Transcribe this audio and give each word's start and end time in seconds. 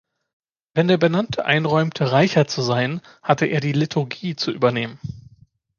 Wenn 0.73 0.87
der 0.87 0.97
Benannte 0.97 1.45
einräumte, 1.45 2.11
reicher 2.11 2.47
zu 2.47 2.63
sein, 2.63 3.01
hatte 3.21 3.45
er 3.45 3.59
die 3.59 3.71
Liturgie 3.71 4.35
zu 4.35 4.49
übernehmen. 4.49 4.99